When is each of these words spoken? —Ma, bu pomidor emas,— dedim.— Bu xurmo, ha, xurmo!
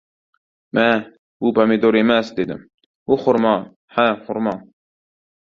—Ma, 0.77 0.85
bu 1.45 1.51
pomidor 1.59 1.97
emas,— 1.99 2.31
dedim.— 2.41 2.65
Bu 3.11 3.19
xurmo, 3.27 3.53
ha, 3.99 4.09
xurmo! 4.25 4.57